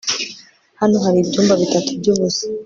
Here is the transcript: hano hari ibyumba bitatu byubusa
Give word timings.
hano 0.79 0.95
hari 1.05 1.17
ibyumba 1.23 1.53
bitatu 1.61 1.89
byubusa 1.99 2.43